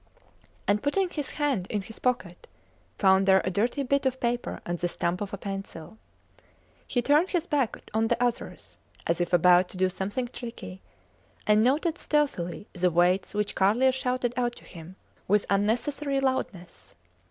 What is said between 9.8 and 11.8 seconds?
something tricky, and